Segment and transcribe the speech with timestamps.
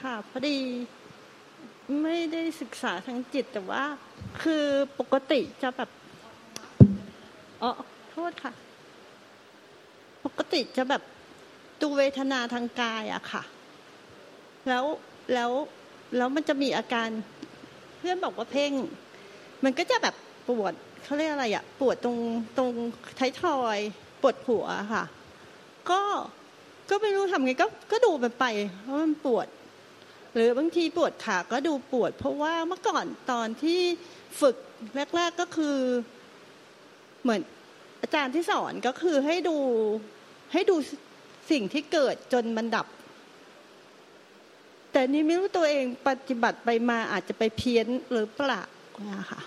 [0.00, 0.58] ค่ะพอดี
[2.02, 3.84] ไม่ได้ศึกษาทางจิตแต่ว่า
[4.42, 4.64] คือ
[5.00, 5.90] ปกติจะแบบ
[7.62, 7.70] อ๋อ
[8.10, 8.52] โทษค่ะ
[10.24, 11.02] ปกติจะแบบ
[11.80, 13.42] ดูเวทนาทางกายอะค่ะ
[14.68, 14.84] แล้ว
[15.34, 15.50] แล้ว
[16.16, 17.08] แล้วมันจะมีอาการ
[17.98, 18.72] เพื่อนบอกว่าเพ่ง
[19.64, 20.14] มันก็จะแบบ
[20.48, 22.18] ปวดเขาเรียกอะไรอะปวดตรง
[22.58, 22.72] ตรง
[23.18, 23.78] ท้ายทอย
[24.22, 25.04] ปวดหัวค่ะ
[25.90, 26.00] ก็
[26.90, 28.44] ก็ไม่รู้ทำไงก็ก็ดูมันไป
[28.80, 29.46] เพราะมันปวด
[30.34, 33.80] หรือบางทีปวดขาก็ดูปวด เพราะว่าเมื่อก่อนตอนที่
[34.40, 34.56] ฝึก
[35.16, 35.76] แรก ๆก็คือ
[37.22, 37.40] เหมือน
[38.02, 39.56] อาจารย์ที่สอนก็คือให้ดู
[40.52, 40.76] ให้ดู
[41.50, 42.86] สิ่งที่เกิดจนมันดับ
[44.92, 48.62] แต่นี่ไม่รู้ตัวเองปฏิบัติไปมาอาจจะไปเพี้ยนหรือเปล่า
[49.18, 49.40] นะคะ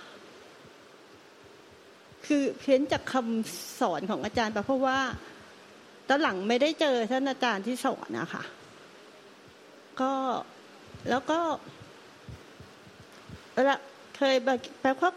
[2.25, 5.00] คือเพี้ยนจากคำสอนของอาจารย์เพราะว่า
[6.08, 8.44] ตอนหลังไม่ได้เจอท่านอาจารย์ที่สอนนะคะ
[10.02, 10.13] ก็
[11.09, 11.39] แล้วก็
[13.53, 13.80] แล้ว
[14.17, 14.49] เคยไป
[14.81, 15.13] ไปพัก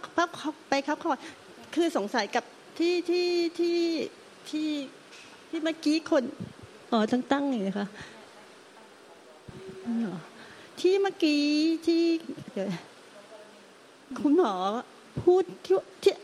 [0.68, 1.12] ไปครับขอ
[1.74, 2.44] คือสงสัยกับ
[2.78, 3.78] ที่ที่ที่
[4.48, 4.68] ที่
[5.48, 6.22] ที่เมื่อกี้คน
[6.92, 7.88] อ๋อตั้งตั้งอย่างนี้ค่ะ
[10.80, 11.42] ที่เมื่อกี้
[11.86, 12.02] ที่
[14.18, 14.52] คุณหมอ
[15.22, 16.14] พูดที่ที่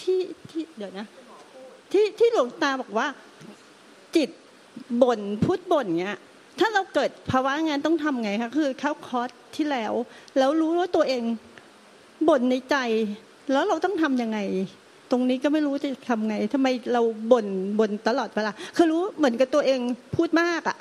[0.00, 0.18] ที่
[0.50, 1.06] ที่เดี๋ยวนะ
[1.92, 3.06] ที่ที่หลวงตาบอกว่า
[4.16, 4.30] จิต
[5.02, 6.18] บ่นพูดบ่นเงี้ย
[6.58, 9.92] ถ้าเราเกิดภาวะงานต้องทำไงคะคือเข้าคอร์สที่แล้ว
[10.38, 11.22] แล้วรู้ว่าตัวเอง
[12.28, 12.76] บ่นในใจ
[13.52, 14.38] แล้วเราต้องทํำยังไง
[15.10, 17.46] ตรงนี้ก็ไม่รู้จะทำไงทำไมเราบ่น
[17.78, 19.80] บ่นตลอดเวลาคือรู้เหมือนกับตัวเอง
[20.16, 20.78] พูดมากอะ่ะ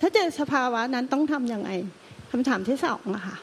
[0.00, 1.70] ถ้าเจอสภาวะนั้นต้องทํำยังไง
[2.30, 3.36] คำถามที่สองอะค่ะ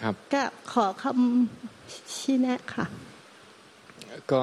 [0.00, 0.42] ครับก็
[0.72, 2.86] ขอคำชี้แนะค่ะ
[4.32, 4.42] ก็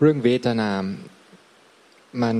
[0.00, 0.70] เรื่องเวทนา
[2.22, 2.38] มัน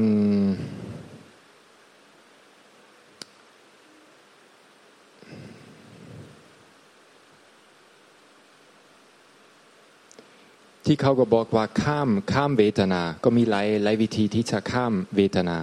[10.87, 15.59] ที่เขาก็บอกว่าข้ามข้ามเวทนา ก็มีหลายหลายวิธีที่จะข้ามเวทนา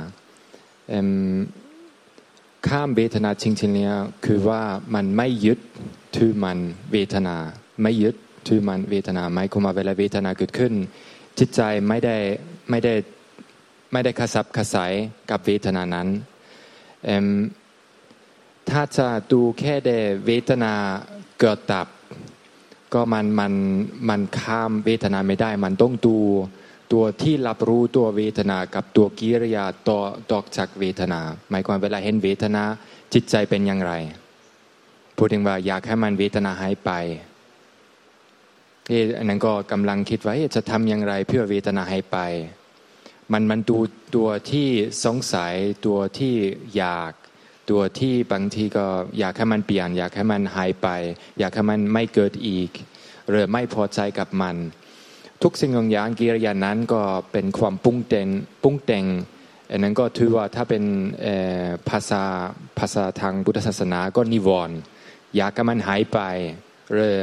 [2.67, 4.61] ข้ามเวทนาจริงๆเนี่ยคือว่า
[4.95, 5.59] มันไม่ยึด
[6.15, 6.59] ถือมัน
[6.91, 7.35] เวทนา
[7.81, 8.15] ไม่ยึด
[8.47, 10.73] ถือมันเวทนาไม่ความว่าเวลาเวทนาเกิดขึ้น
[11.39, 12.17] จิตใจไม่ได้
[12.69, 12.93] ไม่ได้
[13.91, 14.93] ไม่ได้ขสับขสาย
[15.29, 16.07] กับเวทนานั้น
[18.69, 20.73] ถ้าจะดูแค่ได้เวทนา
[21.39, 21.87] เกิดดับ
[22.93, 23.53] ก็มันมัน
[24.09, 26.17] มันข้ามเวทนาไม่ได้ มันต้องดู
[26.93, 29.99] ตัวที่รับรู้ตัวเวทนากับตัวกิริยาต่อ
[30.31, 32.63] ดอกจากเวทนา หมายความเวลาเห็นเวทนา
[33.13, 33.93] จิตใจเป็นอย่างไร
[35.17, 36.91] พูดถึงว่าอยากให้มันเวทนาหายไป
[39.17, 42.17] อันนั้นก็กำลังคิดว่าจะทำอย่างไรเพื่อเวทนาหายไป
[43.31, 43.77] มันมันดู
[44.15, 44.67] ตัวที่
[45.05, 45.53] สงสัย
[45.85, 46.33] ตัวที่
[46.77, 47.11] อยาก
[47.69, 48.85] ตัวที่บางทีก็
[49.19, 50.87] อยากให้มันเปลี่ยน อยากให้มันหายไป
[51.39, 52.69] อยากให้มันไม่เกิดอีก
[53.29, 54.55] หรือไม่พอใจกับมัน
[55.43, 57.01] ทุกสิ่งอย่างกิริยานั้นก็
[57.31, 58.27] เป็นความปุ้งเต็ง
[58.63, 59.05] ปุ้งเต็ง
[59.71, 60.83] อันนั้นก็ถือว่าถ้าเป็น
[61.89, 62.23] ภาษา
[62.79, 64.77] ภาษาทางพุทธศาสนาก็นิวรณ์
[65.35, 66.19] อยากให้มันหายไป
[66.93, 67.17] หรือ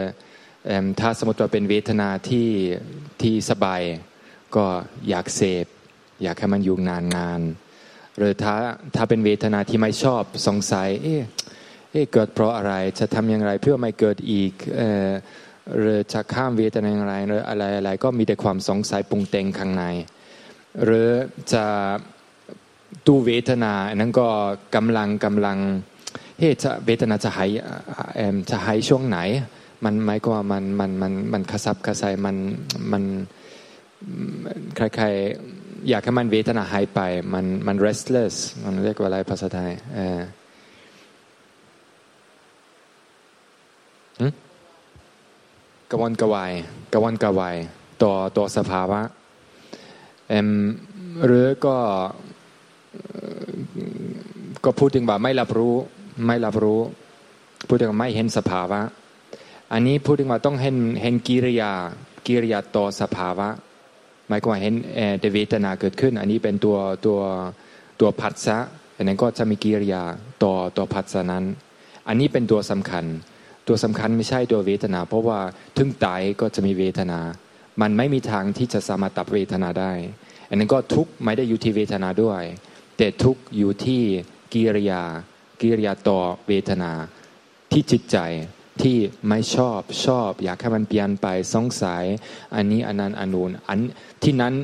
[1.01, 2.49] ถ้าสมมติว่าเป็นเวทนาที่
[3.23, 3.83] ที่สบาย
[4.57, 4.65] ก็
[5.09, 5.67] อยากเสพ
[6.23, 7.41] อยากให้มันอยู่นานงาน
[8.19, 8.55] หรือถ้า
[8.97, 11.23] ถ้าเป็นเวทนาที่ไม่ชอบสงสัย เอ๊ะ
[11.93, 14.53] เอ๊ะเกิดเพราะอะไรจะทำอย่างไรเพื่อไม่เกิดอีก
[15.79, 19.85] หรือจะข้ามเวทนาอย่างไรหรืออะไรอะไรก็มีแต่ความสงสัยปรุงแต่งข้างใน
[20.85, 21.09] หรือ
[21.53, 21.65] จะ
[23.07, 24.29] ตูเวทนาอันนั้นก็
[24.75, 25.59] กำลังกำลัง
[26.39, 27.49] เฮ้จะเวทนาจะหาย
[28.51, 29.19] จะหายช่วงไหน
[29.85, 32.37] มันหมายก็ว่ามันมันมันมันขสับขสายมัน
[32.93, 33.03] มัน
[34.77, 37.01] ใครๆอยากให้มันเวทนาหายไป
[37.35, 38.35] มันมัน restless
[38.65, 40.21] มันเรียกว่าอะไรภาษาไทยเออ
[45.91, 46.53] กวนกวาย
[46.93, 47.57] กวนกวาย
[48.03, 49.01] ต่อต่อสภาวะ
[50.29, 50.49] เอ็ม
[51.25, 51.77] หรือก็
[54.65, 55.75] ก็พูดถึงว่าไม่รับรู้
[56.27, 56.81] ไม่รับรู้
[57.69, 58.81] พูดถึงไม่เห็นสภาวะ
[59.73, 61.73] อันนี้พูดถึงว่าต้องเห็นเห็นกิริยา
[62.27, 63.49] กิริยาต่อสภาวะ
[64.29, 64.75] หมายความเห็น
[65.21, 67.21] เดเวทนาเกิดขึ้น อันนี้เป็นตัวตัว
[68.01, 68.59] ตัวผัสสะ
[68.97, 70.03] อันนั้นก็จะมีกิริยา
[70.43, 71.45] ต่อต่อผัสสะนั้น
[72.09, 73.05] อันนี้เป็นตัวสำคัญ
[73.69, 75.39] ตัวสำคัญไม่ใช่ตัวเวทนา เพราะว่า
[75.77, 77.21] ถึงตายก็จะมีเวทนา
[77.81, 79.93] มันไม่มีทางที่จะสามารถตัดเวทนาได้
[80.49, 82.43] อันนั้นก็ทุกไม่ได้อยู่ที่เวทนาด้วย
[82.97, 84.03] แต่ทุกอยู่ที่
[84.53, 85.03] กิริยา
[85.61, 86.93] กิริยาต่อเวทนา
[87.73, 88.19] ที่จิตใจ
[88.83, 88.99] ที่
[89.29, 92.05] ไม่ชอบชอบ อยากให้มันเปลี่ยนไปสงสัย
[92.55, 93.79] อันนี้อันนั้นอันนู้นอัน
[94.23, 94.55] ที่นั้น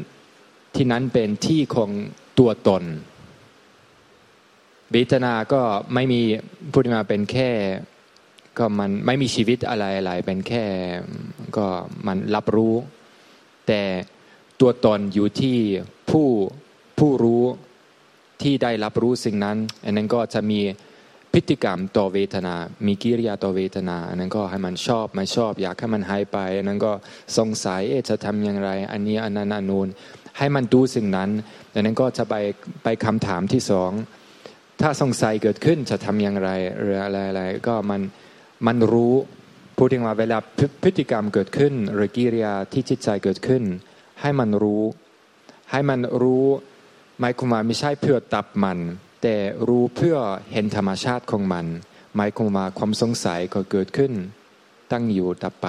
[0.77, 1.91] ที่นั้นเป็นที่ของ
[2.39, 2.85] ตัวตน
[4.93, 5.63] เวทนาก็
[5.95, 6.21] ไม่มี
[6.73, 7.51] พูดมาเป็นแค่
[8.59, 10.65] ก็มันไม่มีชีวิตอะไรอะไรเป็นแค่
[11.57, 11.67] ก็
[12.07, 12.75] มันรับรู้
[13.67, 13.83] แต่
[14.61, 15.59] ตัวตนอยู่ที่
[16.11, 16.29] ผู้
[16.99, 17.45] ผู้รู้
[18.43, 20.61] ที่ได้รับรู้สิ่งนั้น อันนั้นก็จะมี
[21.39, 22.55] พฤติกรรมต่อเวทนา
[22.87, 26.93] มีกิริยาต่อเวทนาอันนั้นก็ให้มันชอบไม่ชอบ อยากให้มันหายไปอันนั้นก็
[27.39, 29.89] สงสัยจะทำอย่างไร อันนี้อันนั้นอันนู้น
[30.39, 31.31] ให้มันดูสิ่งนั้น
[31.75, 32.35] อันนั้นก็จะไป
[32.85, 33.91] ไปคำถามที่สอง
[34.81, 36.51] ถ้าสงสัยเกิดขึ้นจะทำอย่างไร
[36.81, 38.01] หรืออะไรอะไรก็มัน
[38.67, 39.15] มันรู้
[39.77, 40.39] พูดถึงว่าเวลา
[40.83, 43.63] พฤติกรรมเกิดขึ้น หรือกิริยาที่จิตใจเกิดขึ้น
[44.21, 44.83] ให้มันรู้
[45.71, 46.47] ให้มันรู้
[47.21, 48.81] หมายความว่าไม่ใช่เพื่อตับมัน
[49.23, 49.37] แต่
[49.69, 50.17] รู้เพื่อ
[50.53, 51.67] เห็นธรรมชาติของมัน
[52.17, 54.13] หมายความว่าความสงสัยก็เกิดขึ้น
[54.93, 55.67] ตั้งอยู่ตับไป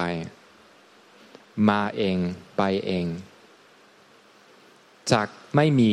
[1.68, 2.16] มาเอง
[2.56, 3.06] ไปเอง
[5.12, 5.92] จากไม่มี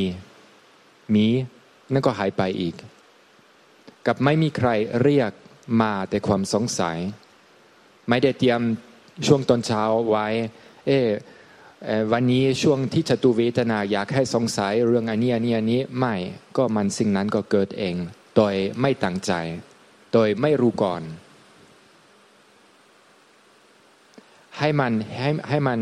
[1.13, 1.25] มี
[1.91, 2.75] นั่นก็หายไปอีก
[4.05, 4.69] กับไม่มีใคร
[5.01, 5.31] เรียก
[5.81, 6.97] มาแต่ความสงสัย
[8.09, 8.61] ไม่ได้เตรียม
[9.25, 10.27] ช่วงตอนเช้าไว้
[10.85, 10.99] เอ๊
[12.11, 16.15] วันนี้ช่วงที่จตุเวทนาอยากให้สงสัยเรื่องอันนี้อันนี้อันนี้ไม่
[16.57, 17.95] ก็มันสิ่งนั้นก็เกิดเอง
[18.35, 19.31] โดยไม่ตั้งใจ
[20.13, 21.01] โดยไม่รู้ก่อน
[24.59, 25.79] ให้มันให้ให้มัน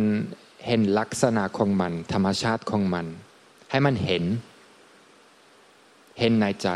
[0.66, 3.06] เห็นลักษณะของมัน ธรรมชาติของมัน
[3.72, 4.24] ให้มันเห็น
[6.20, 6.70] เห็นในใจ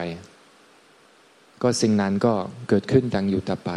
[1.61, 2.33] ก็สิ่งนั้นก็
[2.69, 3.71] เกิดขึ้นดังอยู่ต่อไป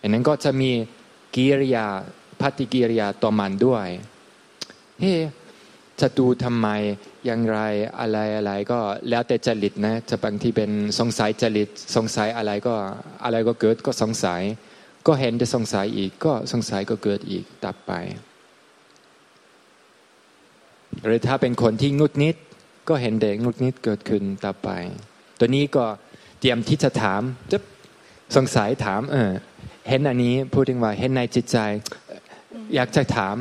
[0.00, 0.70] อันนั้นก็จะมี
[1.34, 1.86] กิริยา
[2.42, 3.86] ปฏิกิริยาต่อมันด้วย
[5.00, 5.14] เฮ้
[6.00, 6.68] จะดูทำไม
[7.26, 7.58] อย่างไร
[8.00, 12.74] อะไรอะไรก็แล้วแต่จริตนะจะบางทีเป็นสงสัยจริตสงสัยอะไรก็
[13.24, 14.42] อะไรก็เกิดก็สงสัย
[15.06, 17.92] ก็เห็นจะสงสัยอีกก็สงสัยก็เกิดอีกตับไป
[21.04, 22.36] หรือถ้าเป็นคนที่งุดนิด
[22.88, 24.70] ก็เห็นเด็กงุดนิดเกิดขึ้นตับไป
[25.38, 25.84] ตัวนี้ก็
[26.40, 27.22] เตรียมที่จะถาม
[27.52, 27.58] จะ
[28.36, 29.32] สงสัยถามเออ
[29.88, 31.58] เห็นอันนี้พูดถึงว่าเห็นในจิตใจ
[32.74, 33.36] อยากจะถาม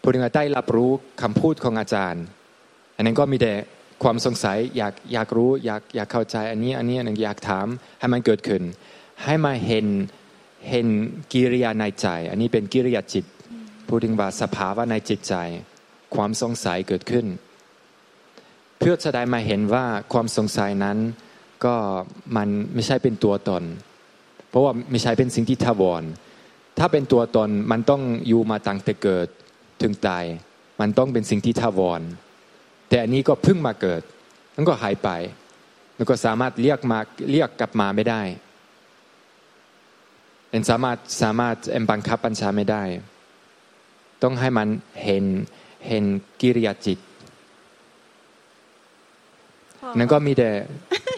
[0.00, 0.90] พูดถึงได้รับรู้
[1.22, 2.24] คำพูดของอาจารย์
[2.96, 3.52] อันนั้นก็มีแต่
[4.02, 7.66] ความสงสัยอยากอยากรู้อยากอยากเข้าใจอันนี้อันนี้อันนึงอยากถาม
[8.00, 8.62] ให้มันเกิดขึ้น
[9.24, 9.86] ให้มาเห็น
[10.70, 10.86] เห็น
[11.32, 13.24] กิริยาในใจ อันนี้เป็นกิริยาจิต
[13.88, 15.34] พูดถึงว่าสภาวะในจิตใจ
[16.14, 17.26] ความสงสัยเกิดขึ้น
[18.78, 20.98] เพื่อจะได้มาเห็นว่าความสงสัยนั้น
[21.64, 21.74] ก็
[22.36, 23.62] มันไม่ใช่เป็นตัวตน
[24.48, 26.02] เพราะว่าไม่ใช่เป็นสิ่งที่ทวร
[26.78, 29.28] ถ้าเป็นตัวตนมันต้องอยู่มาตั้งแต่เกิด
[29.82, 30.24] ถึงตาย
[30.80, 32.02] มันต้องเป็นสิ่งที่ทาวร
[32.88, 34.02] แต่อันนี้ก็เพิ่งมาเกิด
[34.56, 35.10] มันก็หายไป
[35.96, 36.98] มันก็สามารถเรียกมา
[37.30, 38.22] เรียกกลับมาไม่ได้
[40.50, 42.82] เป็นสามารถสามารถเอ็มบังคับบัญชาไม่ได้
[44.22, 44.68] ต้องให้มัน
[45.04, 45.24] เห็น
[45.88, 46.04] เห็น
[46.40, 46.98] กิริยาจิต
[49.98, 50.50] นั่นก็มีแต่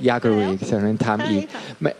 [0.09, 1.43] ยากรู้อีกฉะนั้นทำอีก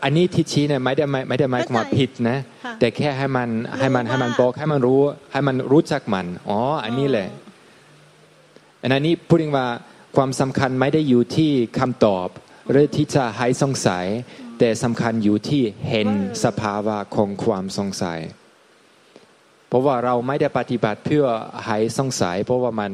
[0.03, 2.37] อันนี้ทิชี้เนี่ยไม่ได้ไม่ได้หมายความว่าผิดนะ
[2.79, 3.49] แต่แค่ให้มัน
[3.79, 7.29] ให้มันให้มันบอกให้มันรู้ให้มันรู้จักมันอ๋ออันนี้แหละ
[8.81, 9.67] อันนี้พูดถึงว่า
[10.15, 12.27] ความสำคัญไม่ได้อยู่ที่คำตอบ
[12.69, 14.05] หรือที่จะหายสงสัย
[14.59, 16.07] แต่สำคัญอยู่ที่เห็น
[16.43, 18.19] สภาวะของความสงสัย
[19.67, 21.25] เพราะว่าเราไม่ได้ปฏิบัติเพื่อ
[21.67, 22.91] หายสงสัย เพราะว่ามัน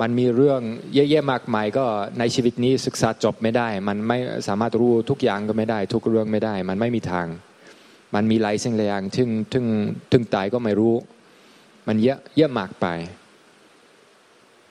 [0.00, 0.60] มันมีเรื่อง
[0.94, 1.84] เยอะแยะมากมายก็
[2.18, 4.18] ในชีวิตนี้ศึกษาจบไม่ได้ มันไม่
[4.48, 7.26] สามารถรู้ทุกอย่างก็ไม่ได้ ทุกเรื่องไม่ได้ มันไม่มีทาง
[8.14, 9.66] มันมีหลายสิ่งหลายอย่างถึงถึง
[10.12, 10.94] ถึงตายก็ไม่รู้
[11.86, 12.86] มันเยอะเยอะมากไป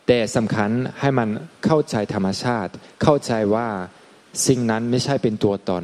[0.07, 1.29] แต่สำคัญให้มัน
[1.65, 2.71] เข้าใจธรรมชาติ
[3.03, 3.67] เข้าใจว่า
[4.47, 5.83] สิ่งนั้นไม่ใช่เป็นตัวตน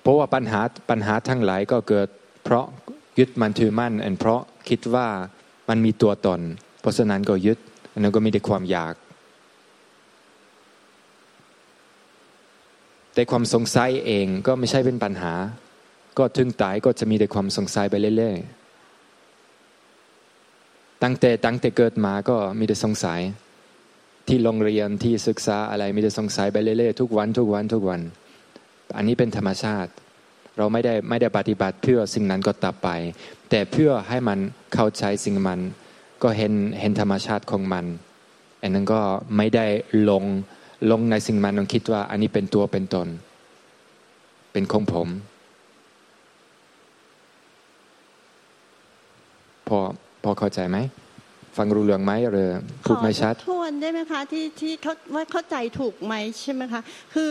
[0.00, 0.60] เพราะว่าปัญหา
[0.90, 2.08] ปัญหาทั้งหลายก็เกิด
[2.44, 2.66] เพราะ
[3.18, 5.08] ยึดมันถือมั่นเพราะคิดว่า
[5.68, 6.40] มันมีตัวตน
[6.80, 7.58] เพราะฉะนั้นก็ยึด
[7.92, 8.94] อันนั้นก็มีแต่ความอยาก
[13.14, 15.34] แต่ความสงสัยเองก็ไม่ใช่เป็นปัญหา
[16.18, 23.20] ก็ถึงตายก็จะมีแต่ความสงสัยไปเรื่อยๆตั้งแต่ตั้งแต่เกิดมาก็มีแต่สงสัย
[24.28, 28.00] ที่โรงเรียนที่ศึกษาอะไรมีแต่สงสัยไปเรื่อยๆทุกวันทุกวันทุกวัน
[28.96, 29.90] อันนี้เป็นธรรมชาติ
[30.56, 32.88] เราไม่ได้ไม่ได้ปฏิบัติเพื่อสิ่งนั้นก็ตับไป
[33.50, 34.38] แต่เพื่อให้มัน
[34.74, 35.60] เข้าใจสิ่งมัน
[36.22, 37.84] ก็เห็นเห็นธรรมชาติของมัน
[38.62, 39.00] อันนั้นก็
[39.36, 39.66] ไม่ได้
[40.10, 40.24] ลง
[40.90, 43.08] ลงในสิ่งมันต้องคิดว่า อันนี้เป็นตัวเป็นตน
[44.52, 45.08] เป็นของผม
[49.68, 49.78] พอ
[50.24, 50.78] พอเข้าใจไหม
[51.56, 52.50] ฟังรู้เรื่องไหมหรือ
[52.84, 56.80] พูดไม่ชัดทวนได้ไหมคะที่ที่เขาว่าเข้าใจถูกไหมใช่ไหมคะ
[57.14, 57.30] คือ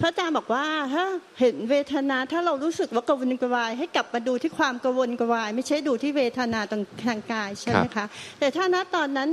[0.00, 1.04] พระอาจารย์บอกว่าถ้า
[1.40, 8.06] เห็นเวทนาถ้าเรารู้สึกว่ากระวนกระวาย ให้กลับมาดูที่ความกระวนกระวาย ไม่ใช่ดูที่เวทนาตรงทางกายใช่ไหมคะ
[8.38, 9.28] แต่ถ้าณตอนนั้น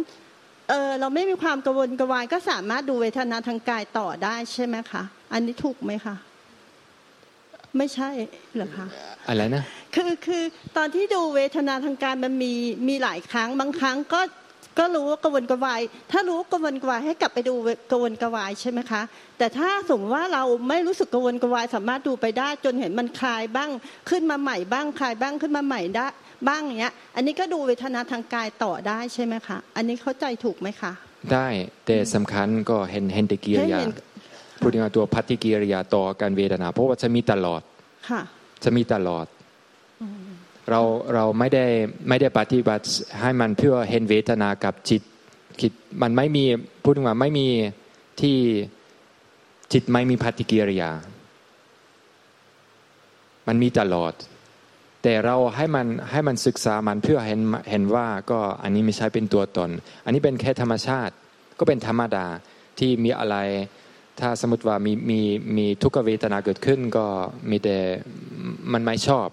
[0.69, 6.15] เออเราไม่มีความกระวนกระวาย ก็สามารถดูเวทนาทางกายต่อได้ใช่ไหมคะอันนี้ถูกไหมคะ
[7.77, 8.09] ไม่ใช่
[8.55, 8.87] เหรอคะ
[9.27, 9.63] อะไรนะ
[9.95, 10.43] คือคือ
[10.77, 12.53] ตอนที่ดูเวทนาทางกายมันมี
[12.87, 14.21] มีหลายครั้งบางครั้งก็
[14.79, 17.53] ก็รู้ว่ากระวนกระวาย ถ้ารู้กระวนกระวายให้กลับไปดู
[17.91, 19.01] กระวนกระวายใช่ไหมคะ
[19.37, 23.69] แต่ถ้าสมมติว่าเราไม่รู้สึกกระวนกระวาย สามารถดูไปได้จนเห็นมันคลายบ้าง
[24.09, 26.07] ขึ้นมาใหม่บ้างคลายบ้างขึ้นมาใหม่ได้
[26.47, 30.91] บ้างเนี้ย อันนี้ก็ดูเวทนาทางกายต่อได้ใช่ไหมคะ อันนี้เข้าใจถูกไหมคะ
[31.33, 31.47] ได้
[31.85, 33.79] แต่สำคัญก็เห็นเห็นตะกิริยา
[34.61, 37.61] พูดง่ายตัวพัติกิริยาต่อการเวทนา เพราะว่าจะมีตลอด
[38.09, 38.21] ค่ะ
[38.63, 39.25] จะมีตลอด
[40.69, 40.81] เรา
[41.13, 41.65] เราไม่ได้
[42.09, 42.85] ไม่ได้ปฏิบัติ
[43.21, 45.01] ให้มันเพื่อเห็นเวทนากับจิต
[45.61, 46.45] คิดมันไม่มี
[46.83, 47.47] พูดถึงว่าไม่มี
[48.21, 48.37] ที่
[49.73, 50.91] จิตไม่มีปฏิกิริยา
[53.47, 54.13] มันมีตลอด
[55.03, 59.69] แต่เราให้มันให้มันศึกษามันเพื่อเห็นเห็นว่าก็อันนี้ไม่ใช่เป็นตัวตน
[60.05, 61.13] อันนี้เป็นแค่ธรรมชาติ
[61.59, 62.25] ก็เป็นธรรมดา
[62.79, 63.37] ที่มีอะไร
[64.19, 65.19] ถ้าสมมติว่ามีมี
[65.57, 67.05] มีทุกขเวทนาเกิดขึ้นก็
[67.49, 67.77] มีแต่
[68.73, 69.27] มันไม่ชอบ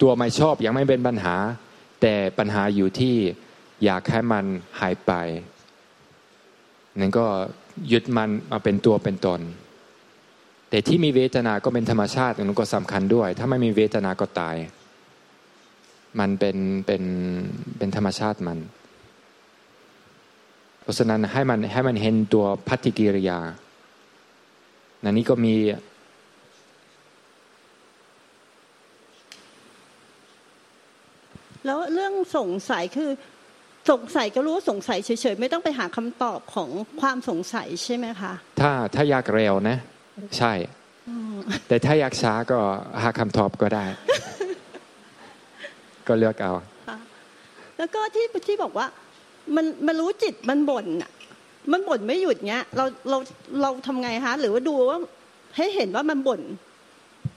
[0.00, 1.36] ตัวไม่ชอบยังไม่เป็นปัญหา
[2.00, 3.16] แต่ปัญหาอยู่ที่
[3.84, 4.44] อยากให้มัน
[4.80, 5.12] หายไป
[7.00, 7.26] นั่นก็
[7.92, 9.40] ยึดมันมาเป็นตัวเป็นตน
[10.70, 14.56] แต่ที่มีเวทนา ก็เป็นธรรมชาตินั่นก็สำคัญด้วย ถ้าไม่มีเวทนาก็ตาย
[16.20, 17.02] มันเป็นเป็น
[17.78, 18.58] เป็นธรรมชาติมัน
[20.80, 23.38] เพราะฉะนั้นให้มันให้มันเห็นตัวพัติกิริยา
[25.04, 25.54] นั่นนี้ก็มี
[31.68, 33.10] แล้วเรื่องสงสัยคือ
[33.90, 36.68] สงสัยก็รู้สงสัยเฉยๆ ไม่ต้องไปหาคำตอบของ
[37.00, 39.76] ความสงสัยใช่ไหมคะ ถ้าถ้าอยากเร็วนะ
[40.38, 40.52] ใช่
[41.68, 42.58] แต่ถ้าอยากช้าก็
[43.02, 43.84] หาคำตอบก็ได้
[46.08, 46.52] ก็เลือกเอา
[47.78, 48.86] แล้วก็ที่ที่บอกว่า
[49.56, 51.10] มันมันรู้จิตมันบ่นอะ
[51.72, 53.18] มันบ่นไม่หยุดเงี้ย เราเรา
[53.62, 54.98] เราทำไงคะหรือว่าดูว่า
[55.56, 56.40] ให้เห็นว่ามันบ่น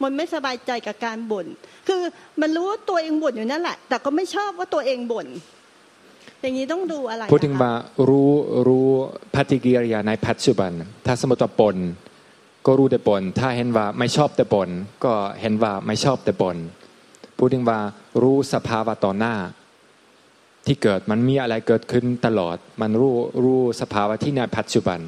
[0.03, 1.46] มันไม่สบายใจกับการบ่น
[1.88, 2.01] คือ
[2.41, 5.27] มันรู้ว่าตัวเองบ่นอยู่นั่นแหละ แต่ก็ไม่ชอบว่าตัวเองบ่น
[6.41, 7.72] อย่างนี้ต้องดูอะไรพูดถึงมา
[8.10, 8.31] รู้
[8.67, 8.88] รู้
[9.34, 10.72] ปฏิกิริยาในปัจจุบัน
[11.05, 11.77] ถ้าสมมติว่าปน
[12.65, 14.70] ก็รู้แต่ปนถ้าเห็นว่าไม่ชอบแต่ปน
[15.05, 16.58] ก็เห็นว่าไม่ชอบแต่ปน
[17.38, 17.79] พูดถึงว่า
[18.22, 19.36] รู้สภาวะต่อหน้า
[20.65, 25.00] ที่เกิดมันมีอะไรเกิดขึ้นตลอด มันรู้รู้สภาวะที่ในปัจจุบัน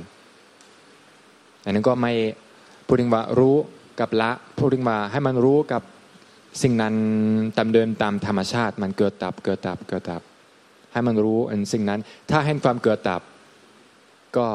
[1.63, 2.13] อันนั้นก็ไม่
[2.87, 3.55] พูดถึงว่ารู้
[3.99, 5.81] กับละพูดถึงมาให้มันรู้กับ
[6.61, 6.95] สิ่งนั้น
[7.57, 10.21] ตามเดิมตามธรรมชาติ มันเกิดดับเกิดดับเกิดดับ
[10.91, 13.21] ให้มันรู้อันสิ่งนั้น ถ้าเห็นความเกิดดับ
[14.37, 14.47] ก็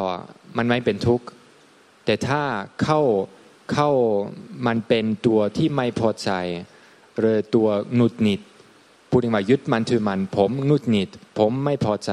[0.57, 1.27] มันไม่เป็นทุกข์
[2.05, 2.43] แต่ถ้า
[2.83, 3.01] เข้า
[3.73, 3.91] เข้า
[4.67, 6.31] มันเป็นตัวที่ไม่พอใจ
[7.19, 8.41] หรือตัวหนุดหนิด
[9.11, 12.13] พูดถึงว่ายึดมันถือมัน ผมหนุดหนิด ผมไม่พอใจ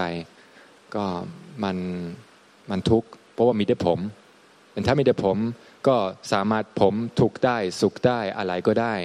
[0.95, 1.05] ก็
[1.63, 1.77] มัน
[2.69, 3.99] มันทุกข์เพราะว่ามีแต่ผม
[4.71, 5.37] แต่ถ้ามีแต่ผม
[5.87, 5.97] ก็
[6.31, 8.95] สามารถผมทุกได้สุขได้อะไรก็ได้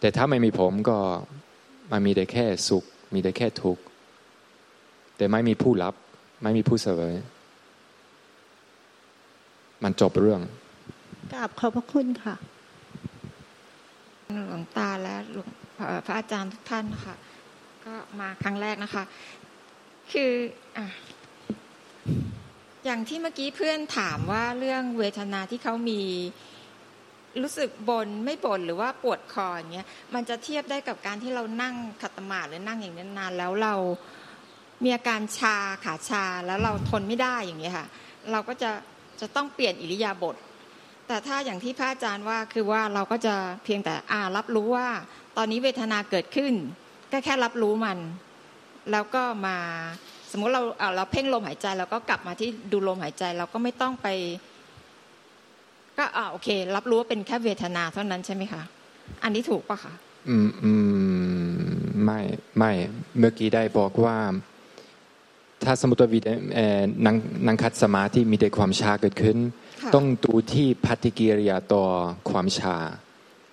[0.00, 0.98] แต่ถ้าไม่มีผมก็
[1.92, 2.84] มันมีแต่แค่สุข
[3.14, 3.82] มีแต่แค่ทุกข์
[5.16, 5.94] แต่ไม่มีผู้รับ
[6.42, 7.14] ไม่มีผู้เสวย
[9.84, 10.40] มันจบเรื่อง
[11.32, 12.34] กราบขอบพระคุณค่ะ
[14.48, 15.48] หลวงตาและหลวง
[16.06, 17.14] พระอาจารย์ทุกท่านนะคะ
[17.84, 19.04] ก็มาครั้งแรกนะคะ
[20.12, 20.32] คือ
[20.76, 20.86] อะ
[22.84, 26.00] อย่างที่เมื่อกี้เพื่อนถามว่าเรื่องเวทนาที่เขามี
[27.42, 33.74] รู้สึกบนไม่บนหรือว่าปวดคออย่างเงี้ยมันจะเทียบได้กับการที่เรานั่งขัดสมาธิหรือนั่งอย่างนี้นานแล้วเรา
[34.82, 37.86] มีอาการชาขาชาแล้วเราทนไม่ได้อย่างเงี้ยค่ะ
[38.32, 38.70] เราก็จะ
[39.20, 40.36] จะต้องเปลี่ยนอิริยาบถ
[41.06, 44.88] แต่ถ้าอย่างที่พระอาจารย์ว่าคือว่าเราก็จะเพียงแต่อ่ารับรู้ว่า
[45.36, 46.52] ตอนนี้เวทนาเกิดขึ้น
[47.12, 47.98] ก็แค่รับรู้มัน
[48.90, 49.58] แล้วก็มา
[50.36, 50.62] มมติเรา
[50.96, 54.08] เราเพ่งลมหายใจเราก็กลับมาที่ดูลมหายใจเราก็ไม่ต้องไป
[55.98, 58.62] ก็อ่าโอเค รับรู้ว่าเป็นแค่เวทนาเท่านั้นใช่ไหมคะ
[59.22, 59.94] อันนี้ถูกปะคะ
[60.28, 60.72] อืมอื
[61.50, 61.54] ม
[62.04, 62.20] ไม่
[62.58, 62.72] ไม่
[63.18, 64.16] เมื่อกี้ได้บอกว่า
[65.64, 66.20] ถ้าสมมติว่าวิ
[67.06, 69.38] นังนังคัดสมาธิมีแต่ความชาเกิดขึ้น
[69.94, 71.84] ต้องดูที่ปฏิกิริยาต่อ
[72.30, 72.76] ความชา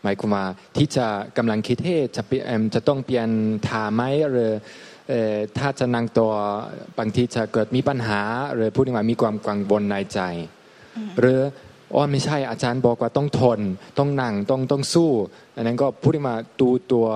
[0.04, 0.46] หมายความว่า
[0.78, 1.08] ที่จะ
[1.38, 2.24] กำลังคิดเฮ้จะ
[2.76, 3.30] จะต้องเปลี่ยน
[3.68, 4.52] ทาไหมหรือ
[5.58, 6.32] ถ้าจะนั่งตัว
[6.98, 8.22] บางทีจะเกิดมีปัญหา
[8.53, 10.20] หรือพูดง่ายมีความกังวลในใจ
[11.20, 11.39] หรือ
[11.96, 13.60] อ๋อไม่ใช่อาจารย์บอกว่าต้องทน
[13.98, 15.12] ต้องนั่งต้องต้องสู้
[15.56, 17.08] อันนั้นก็พูดมาดูตัว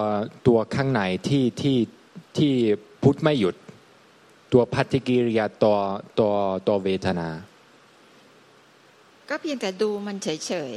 [0.47, 1.77] ตัวข้างในที่ที่
[2.37, 2.53] ที่
[3.03, 3.55] พูดไม่หยุด
[4.53, 5.75] ตัวพัติกิริยาตัว
[6.19, 6.31] ตัว
[6.67, 7.29] ตัวเวทนา
[9.29, 10.73] ก็เพียงแต่ดูมันเฉย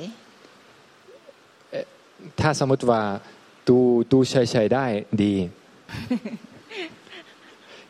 [2.41, 3.01] ถ้าสมมติว่า
[3.69, 3.79] ดู
[4.13, 4.85] ดูเฉยๆได้
[5.23, 5.35] ดี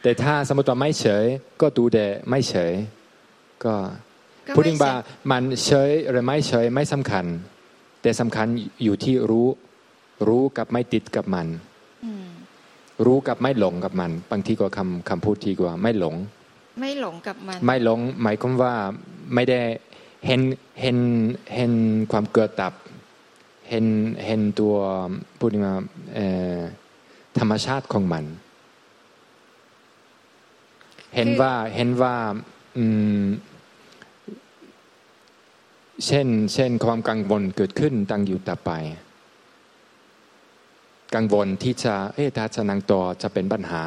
[0.02, 1.24] แต่ถ้าสมมติว่าไม่เฉย
[1.60, 2.72] ก็ดูแต่ไม่เฉย
[3.64, 7.24] ก็ๆก็พูดไม่ถึงว่าใช่มันเฉยหรือไม่เฉยไม่สำคัญ
[8.02, 8.46] แต่สำคัญ
[8.82, 9.48] อยู่ที่รู้
[10.28, 11.46] รู้กับไม่ติดกับมัน
[12.04, 12.26] อืม
[13.06, 16.14] รู้กับไม่หลงกับมัน บางทีก็คำคำพูดทีกว่า ไม่หลง
[16.80, 18.74] ไม่หลงกับมัน ไม่หลง หมายความว่า
[19.34, 19.60] ไม่ได้
[20.26, 20.40] เห็น
[20.82, 20.98] เห็น
[21.56, 21.72] เห็น
[22.12, 22.74] ความเกิดดับ
[23.70, 23.86] เห็น
[24.26, 24.74] เห็นตัว
[25.38, 25.74] พูดมา
[26.14, 26.26] เอ่
[26.56, 26.58] อ
[27.38, 28.24] ธรรมชาติของมัน
[31.16, 32.14] เห็นว่าเห็นว่า
[32.76, 32.84] อื
[33.20, 33.24] ม
[36.06, 38.70] เช่น เช่นความกังวลเกิดขึ้นตั้งอยู่ต่อไป
[41.14, 43.82] กังวลที่จะเอ๊ะถ้าจะนั่งต่อจะเป็นปัญหา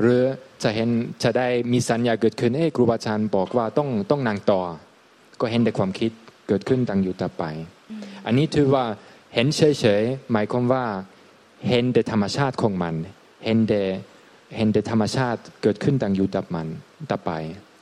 [0.00, 0.22] หรือ
[0.62, 0.88] จะเห็น
[1.22, 4.60] จะได้มีสัญญาเกิดขึ้นเอ้ครูบาอาจารย์บอกว่าต้องต้องนางต่อ
[5.40, 6.10] ก็เห็นแต่ความคิด
[6.48, 7.44] เกิดขึ้นตั้งอยู่ต่อไป
[8.26, 8.84] อันนี้ถือว่า
[9.34, 10.84] เห็นเฉยๆหมายความว่า
[11.68, 12.94] เห็นแต่ธรรมชาติของมัน
[13.44, 13.82] เห็นแต่
[14.54, 16.68] เห็นแต่ธรรมชาติเกิดขึ้นตั้งอยู่ต่อมัน
[17.10, 17.32] ต่อไป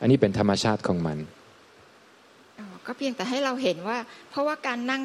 [0.00, 1.18] อันนี้เป็นธรรมชาติของมัน
[2.58, 3.98] อ๋อก็เพียงแต่ให้เราเห็นว่า
[4.30, 5.02] เพราะว่าการนั่ง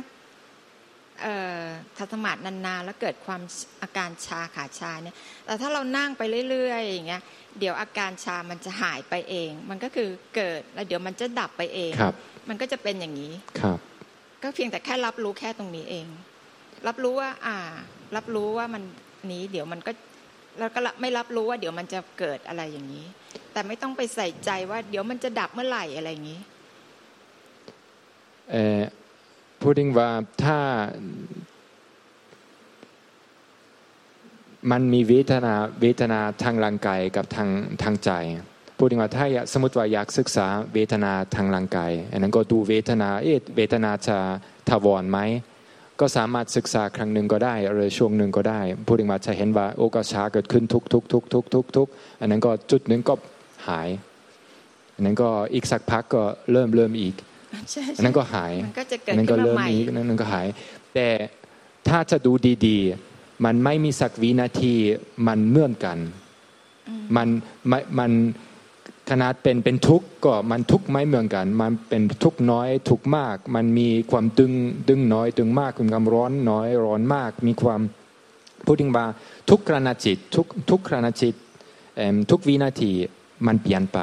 [1.22, 1.64] เอ่อ
[1.98, 3.42] ทัศมาธินานๆแล้วเกิดความ
[3.82, 7.24] อาการชาขาชาเนี่ยแต่ถ้าเรานั่งไปเรื่อยๆอย่างเงี้ย
[7.60, 12.16] เดี๋ยวอาการชามันจะหายไปเอง มันก็คือเกิดแล้วเดี๋ยวมันจะดับไปเองครับ
[12.50, 13.80] มันก็จะเป็นอย่างนี้ครับ
[14.44, 16.08] ก็เพียงแต่แค่รับรู้แค่ตรงนี้เอง
[16.88, 17.58] รับรู้ว่า อ่า
[18.16, 18.84] รับรู้ว่ามัน
[19.32, 19.92] นี้ เดี๋ยวมันก็
[20.60, 23.06] แล้วก็ไม่รับรู้ว่าเดี๋ยวมันจะเกิดอะไรอย่างนี้
[23.54, 26.42] แต่ไม่ต้องไปใส่ใจว่า เดี๋ยวมันจะดับเมื่อไหร่อะไรอย่างนี้
[28.52, 28.82] เออ
[29.62, 30.10] พูดถึงว่า
[30.44, 30.60] ถ้า
[34.72, 37.50] มันมีเวทนาเวทนาทางร่างกายกับทาง
[37.84, 38.12] ทางใจ
[38.78, 44.18] พูดถึงว่าถ้าสมมติว่าอยากศึกษาเวทนาทางร่างกายอันนั้นก็ดูเวทนาเอเวทนาจะ
[44.70, 45.20] ทาวรไหม
[46.00, 51.88] ก็สามารถศึกษาครั้งหนึ่งก็ได้หรือช่วงหนึ่งก็ได้พูดถึงว่าจะเห็นว่าโอกาชาเกิดขึ้นทุกทุกทุกทุกทุกทุก
[52.22, 53.14] อันนั้นก็จุดหนึ่งก็
[53.68, 53.90] หาย
[54.96, 57.16] อันนั้นก็อีกสักพักก็เริ่มเริ่มอีก
[57.72, 60.48] ใช่อันนั้นก็หายมันก็จะเกิดอันนั้นขึ้ก็นมาเริ่มใหม่อีกอันนั้นก็หาย
[60.94, 61.08] แต่
[61.88, 62.32] ถ้าจะดู
[62.68, 62.78] ดี
[63.12, 64.74] ๆ มันไม่มีสักวินาที
[65.28, 65.98] มันเหมือนกัน
[67.16, 67.28] มัน
[67.72, 68.12] มันมัน
[69.10, 74.54] ขนาดเป็นเป็นทุกข์ก็มันทุกข์ไม่เหมือนกัน มันเป็นทุกข์น้อยทุกข์มาก มันมีความดึง
[74.90, 77.82] ดึงน้อยดึงมากมีความร้อนน้อยร้อนมาก มีความ
[78.66, 79.06] พูดถึงว่า
[79.50, 81.36] ทุกขณะจิตทุกทุกขณะจิต
[81.98, 82.92] เอิ่มทุกวินาที
[83.48, 84.00] มันเปลี่ยนไป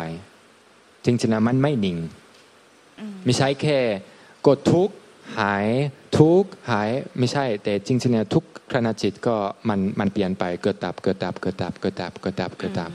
[1.05, 1.99] จริงๆแล้วมันไม่นิ่ง
[3.25, 3.79] ไม่ใช่แค่
[4.47, 4.95] กดทุกข์
[5.39, 5.67] หาย
[6.19, 6.89] ทุกข์หาย
[7.19, 9.37] ไม่ใช่ แต่จริงๆเนี่ยทุกขณะจิตก็
[9.69, 12.91] มันมันเปลี่ยนไปเกิดดับเกิดดับเกิดดับเกิดดับเกิดดับเกิดดับ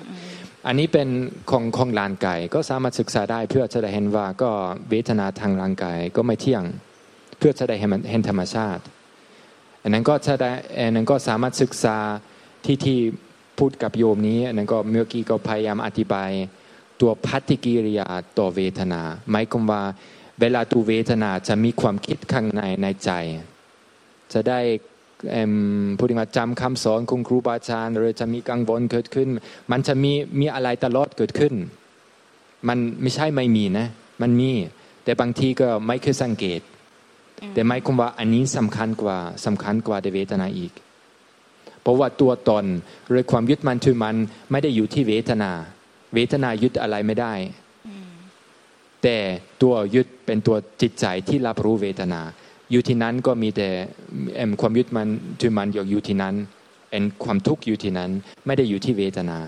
[0.68, 1.08] อันนี้เป็น
[1.52, 4.52] ของของร่างกายก็สามารถศึกษาได้เพื่อจะได้เห็นว่าก็
[4.90, 6.64] เวทนาทางร่างกายก็ไม่เที่ยง
[7.38, 8.82] เพื่อจะได้เห็นเห็นธรรมชาติ
[9.82, 11.98] อันนั้นก็จะได้อันนั้นก็สามารถศึกษา
[12.66, 13.00] ที่ที่
[13.60, 16.30] พูดกับโยมนี้อันนั้นก็เมื่อกี้ก็พยายามอธิบาย
[17.02, 19.82] ตัวปฏิกิริยาต่อเวทนาหมายความว่า
[20.40, 23.12] เวลาดูเวทนาจะมีความคิดข้างในในใจ
[24.34, 24.60] จะได้
[25.30, 25.54] เอิ่ม
[25.98, 29.30] พูดถึงว่าจำคำสอนของครูบาอาจารย์หรือจะมีกังวลเกิดขึ้น
[29.72, 31.54] มันจะมีมีอะไรตลอดเกิดขึ้น
[32.68, 33.88] มันไม่ใช่ไม่มีนะ
[34.22, 34.52] มันมี
[35.04, 36.62] แต่บางทีก็ไม่เคยสังเกต
[37.54, 40.72] แต่หมายความว่าอันนี้สำคัญกว่าสำคัญกว่าในเวทนาอีก
[41.82, 42.66] เพราะว่าตัวตน
[43.10, 44.16] หรือความยึดมั่นถือมัน
[44.52, 45.52] ไม่ได้อยู่ที่เวทนา
[46.14, 47.34] เวทนายึดอะไรไม่ได้
[49.04, 49.18] แต่
[49.62, 52.22] ตัวยึดเป็นตัวจิตใจที่รับรู้เวทนา
[52.72, 53.70] อยู่ที่นั้นก็มีแต่
[54.36, 55.08] เอิ่มความยึดมัน
[55.40, 56.36] ถือมันอยู่ที่นั้น
[56.92, 58.10] เอ็นความทุกข์อยู่ที่นั้น
[58.46, 59.40] ไม่ได้อยู่ที่เวทนา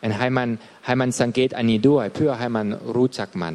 [0.00, 0.48] เอ็นให้มัน
[0.84, 3.54] ให้มันสังเกตอันนี้ด้วย เพื่อให้มันรู้จักมัน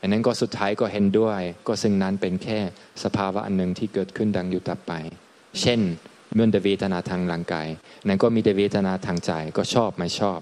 [0.00, 2.58] อันนั้นก็สุดท้ายก็เห็นด้วย ก็ซึ่งนั้นเป็นแค่
[3.02, 4.92] สภาวะอันหนึ่งที่เกิดขึ้นดังอยู่ต่อไป
[5.60, 5.80] เช่น
[6.34, 7.68] เมื่อแต่เวทนาทางร่างกาย
[8.06, 10.40] นั้นก็มีแต่เวทนาทางใจก็ชอบไม่ชอบ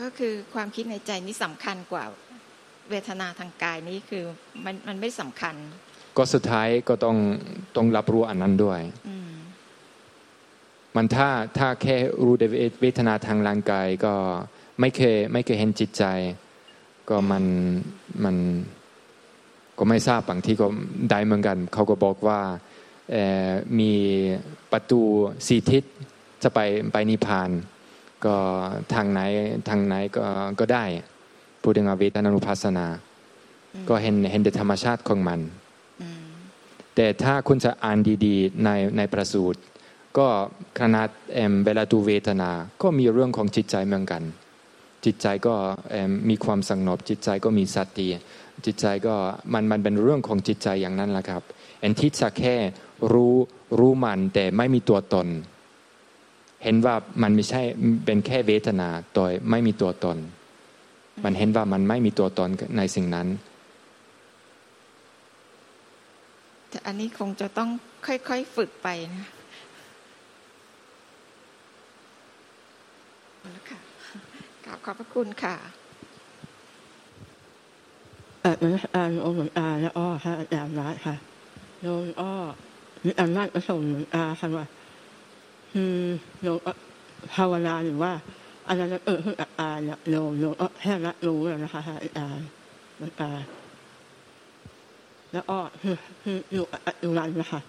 [0.00, 2.04] ก็คือความคิดในใจนี่สำคัญกว่า
[2.90, 4.24] เวทนาทางกายนี่คือ
[4.64, 5.54] มันมันไม่สำคัญ
[6.16, 7.16] ก็สุดท้ายก็ต้อง
[7.76, 9.32] ต้องรับรู้อันนั้นด้วยอืม
[10.96, 12.46] มันถ้าถ้าแค่รู้แต่
[12.80, 14.14] เวทนาทางร่างกายก็
[14.80, 16.04] ไม่เคยไม่เคยเห็นจิตใจ
[17.08, 17.44] ก็มัน
[18.24, 18.36] มัน
[19.78, 20.66] ก็ไม่ทราบบางทีก็
[21.10, 22.40] ได้เหมือนกัน เขาก็บอกว่า
[23.12, 23.92] เอ่อมี
[24.72, 25.00] ประตู
[25.46, 25.84] สีทิศ
[26.42, 26.58] จะไป
[26.92, 27.50] ไปนิพพาน
[28.26, 28.36] ก็
[28.94, 29.20] ทางไหน
[29.68, 30.24] ทางไหนก็
[30.60, 30.84] ก็ได้
[31.64, 32.86] พูดถึงว่าเวทนานุปัสสนา
[33.88, 35.40] ก็เห็นเห็นแต่ธรรมชาติของมัน
[36.02, 36.24] อืม
[36.94, 39.60] แต่ถ้าคุณจะอ่านดีๆในในประสูตร
[40.18, 40.26] ก็
[40.80, 42.50] ขนาดเอ็มเวลาดูเวทนา
[42.82, 44.22] ก็มีเรื่องของจิตใจเหมือนกัน
[45.04, 45.54] จิตใจก็
[46.28, 48.06] มีความสงบจิตใจก็มีสติ
[48.64, 49.14] จิตใจก็
[49.52, 51.42] มันมันเป็นเรื่องของจิตใจอย่างนั้นแหละครับ
[51.80, 52.56] เอ็นที่จะแค่
[53.12, 53.34] รู้
[53.78, 55.26] รู้มันแต่ไม่มีตัวตน
[56.64, 57.62] เห็นว่ามันไม่ใช่
[58.04, 60.16] เป็นแค่เวทนาโดยไม่มีตัวตน
[61.22, 62.48] มันเห็นว่ามันไม่มีตัวตน
[62.78, 63.26] ในสิ่งนั้น
[66.70, 67.70] แต่อันนี้คงจะต้อง
[68.06, 69.26] ค่อยๆฝึกไปนะ
[73.70, 73.78] ค่ะ
[74.64, 75.54] กราบขอบพระคุณค่ะ
[78.44, 78.56] อ่าน
[78.94, 81.14] อ่านองค์อาและอ้อค่ะอาจารย์รัตค่ะ
[81.82, 82.32] โยมอ้อ
[83.04, 84.66] มีอำนาจประสงค์อาค่ะว่า
[85.72, 85.94] คือ
[86.42, 86.58] โยม
[87.34, 88.12] ภาวนาหรือว่า
[88.68, 92.46] อะไรจะเออขึ้นอาเนี่ยโยมโยมแค่ละรู้เลยนะคะอาจารย์
[93.02, 93.38] อาจาร
[95.32, 96.64] แล้วอ้อคือคืออยู่
[97.00, 97.60] อยู่รันนะคะ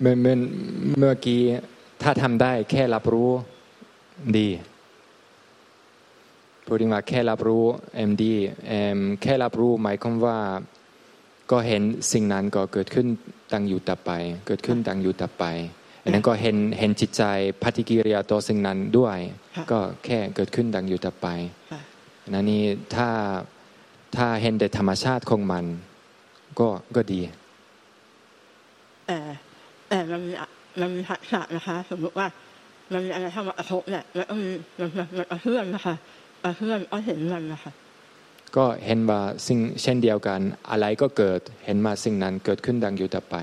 [0.00, 0.36] เมื่อเมื่อ
[0.98, 1.40] เมื่อกี้
[2.02, 3.30] ถ้าทำได้แค่รับรู้
[4.36, 4.48] ดี
[6.70, 7.64] พูดถึงว่าแค่รับรู้
[7.96, 8.34] เอ็มดี
[8.68, 10.38] เอ็มแค่รับรู้หมายความว่า
[11.50, 13.06] ก็เห็นสิ่งนั้นก็เกิดขึ้น
[13.52, 14.10] ตั้งอยู่ต่อไป
[14.46, 15.44] เกิดขึ้นตั้งอยู่ต่อไป
[16.02, 17.22] อันนั้นก็เห็นเห็นจิตใจ
[17.62, 19.18] ปฏิกิริยาต่อสิ่งนั้นด้วย
[19.70, 21.26] ก็แค่เกิดขึ้นตั้งอยู่ต่อไป
[22.34, 22.62] นั่นนี่
[22.94, 23.08] ถ้า
[24.16, 25.64] ถ้าเห็นแต่ธรรมชาติของมัน
[26.60, 27.20] ก็ก็ดี
[29.06, 29.18] แต่
[29.88, 30.32] แต่เรามี
[30.78, 32.26] เรามีทักษะนะคะ สมมติว่า
[32.90, 34.86] เรามีอะไรทำมากระทบเนี่ยแล้วก็มีเรา
[35.28, 35.94] เราเพื่อนนะคะ
[36.56, 37.72] เพื่อนก็เห็นมันนะคะ
[38.56, 43.36] ก็เห็นว่าสิ่งเช่นเดียวกัน อะไรก็เกิดเห็นมาสิ่งนั้นเกิดขึ้นดังอยู่ต่อไป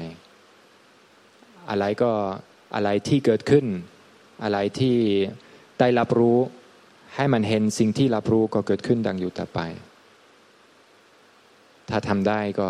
[1.70, 2.12] อะไรก็
[2.76, 3.66] อะไรที่เกิดขึ้น
[4.44, 4.96] อะไรที่
[5.80, 6.38] ได้รับรู้
[7.16, 9.60] ให้มันเห็นสิ่งที่รับรู้ก็เกิดขึ้นดังอยู่ต่อไป
[11.90, 12.70] ถ้าทำได้ก็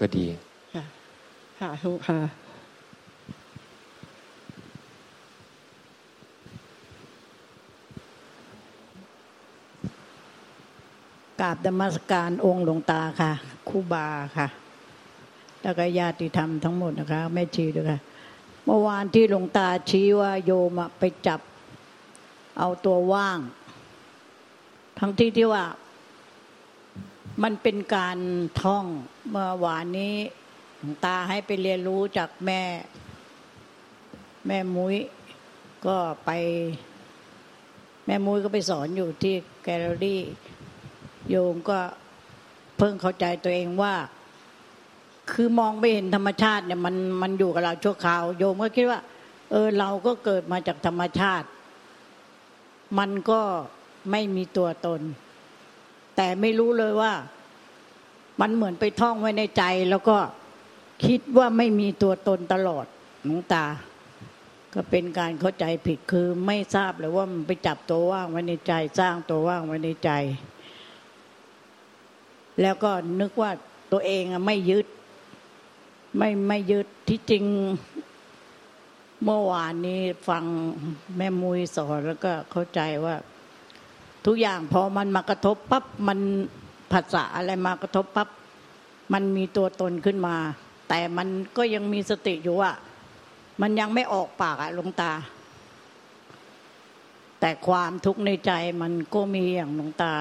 [0.00, 0.26] ก็ดี
[0.74, 0.84] ค่ะ
[2.08, 2.18] ค่ะ
[11.40, 13.32] กราบธรรมสการองค์หลวงตาค่ะ
[13.68, 14.48] คูบาค่ะ
[15.62, 17.98] แล้วก็ญาติธรรมทั้งหมดนะคะแม่ชีด้วยค่ะ
[18.64, 21.40] เมื่อวานที่หลวงตาชี้ว่าโยมไปจับ
[22.58, 23.38] เอาตัวว่าง
[24.98, 25.64] ทั้งที่ที่ว่า
[27.42, 28.18] มันเป็นการ
[28.62, 28.84] ท่อง
[29.30, 30.14] เมื่อวานนี้
[30.78, 32.62] หลวงตาให้ไปเรียนรู้จากแม่
[34.46, 34.96] แม่มุ้ย
[35.86, 36.30] ก็ไป
[38.06, 40.22] แม่มุ้ยก็ไปสอนอยู่ที่แกลเลอรี่
[41.30, 41.78] โยมก็
[42.76, 43.94] เพิ่งเข้าใจตัวเองว่า
[45.32, 49.00] คือมองไม่เห็นธรรมชาติเนี่ยมันมันอยู่กับเราชั่วคราว โยมก็คิดว่า
[49.50, 51.46] เออเราก็เกิดมาจากธรรมชาติ
[52.98, 53.40] มันก็
[54.10, 55.00] ไม่มีตัวตน
[56.16, 57.12] แต่ไม่รู้เลยว่า
[58.40, 60.18] มันเหมือนไปท่องไว้ในใจ แล้วก็
[61.06, 62.86] คิดว่าไม่มีตัวตนตลอด
[63.24, 63.64] หลวงตา
[64.74, 70.10] ก็เป็นการเข้าใจผิดคือไม่ทราบเลยว่ามันไปจับตัวว่างไว้ในใจ สร้างตัวว่างไว้ในใจ
[72.60, 72.90] แล้วก็
[73.20, 73.50] นึกว่า
[73.92, 74.86] ตัวเองไม่ยึด
[76.16, 77.44] ไม่ไม่ยึดที่จริง
[79.24, 80.44] เมื่อวานนี้ฟัง
[81.16, 83.16] แม่มุยสอนแล้วก็เข้าใจว่า
[84.26, 86.18] ทุกอย่างพอมันมากระทบปั๊บมัน
[86.92, 88.28] ภาษาอะไรมากระทบปั๊บ
[89.12, 90.36] มันมีตัวตนขึ้นมา
[90.88, 92.72] แต่มันก็ยังมีสติอยู่ว่า
[93.60, 95.12] มันยังไม่ออกปากอะหลวงตา
[97.40, 100.14] แต่ความทุกข์ในใจมันก็มีอย่างหลวงตา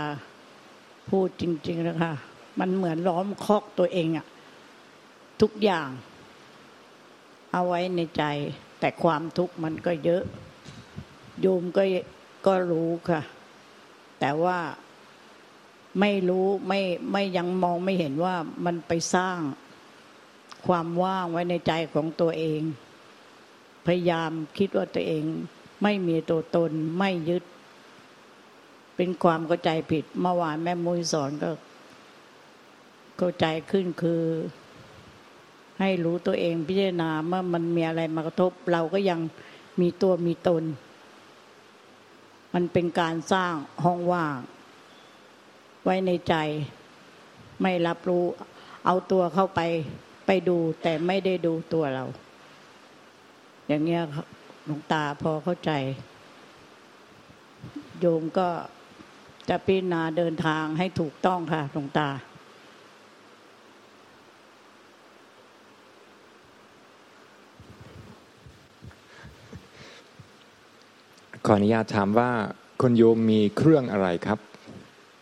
[1.10, 2.14] พูดจริงๆนะคะ
[2.60, 4.26] มันเหมือนล้อมคอกตัวเองอะ
[5.42, 5.90] ทุกอย่าง
[7.52, 8.24] เอาไว้ในใจ
[8.80, 10.24] แต่ความทุกข์มันก็เยอะ
[11.42, 11.84] โยมก็
[12.46, 13.22] ก็รู้ค่ะ
[14.20, 14.60] แต่ว่า
[16.00, 19.40] ไม่รู้ไม่ไม่ยังมองไม่เห็นว่ามันไปสร้าง
[20.68, 22.62] ความว่างไว้ในใจของตัวเอง
[23.86, 25.24] พยายามคิดว่าตัวเอง
[25.84, 27.44] ไม่มีตัวตนไม่ยึด
[28.98, 31.50] เป็นความเข้าใจผิด เมื่อวานแม่มุ้ยสอนก็
[33.18, 34.24] เข้าใจขึ้นคือ
[35.80, 39.20] ให้รู้ตัวเองพิจารณาเมื่อมันมีอะไรมากระทบ เราก็ยัง
[39.82, 40.64] มีตัวมีตน
[42.54, 44.38] มันเป็นการสร้างห้องว่าง
[45.84, 46.36] ไว้ในใจ
[47.62, 48.26] ไม่รับรู้
[48.86, 49.60] เอาตัวเข้าไป
[50.26, 52.06] ไปดูแต่ไม่ได้ดูตัวเรา
[53.68, 54.02] อย่างเงี้ย
[54.66, 55.72] หลวงตาพอเข้าใจ
[58.00, 58.48] โยมก็
[59.50, 62.10] จะพิจารณาเดินทางให้ถูกต้องค่ะหลวงตา
[71.46, 72.30] ขออนุญาตถามว่า
[72.82, 74.40] คุณโยมมีเครื่องอะไรครับ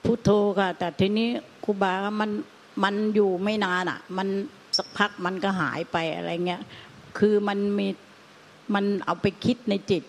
[0.03, 1.29] พุทโธค่ะ แต่ทีนี้
[1.63, 2.31] ครูบามัน
[2.83, 4.27] มันอยู่ไม่นานอะ มัน
[4.77, 6.61] สักพักมันก็หายไปอะไรเงี้ย
[7.17, 7.87] คือมันมี
[8.73, 10.03] มันเอาไปคิดในจิต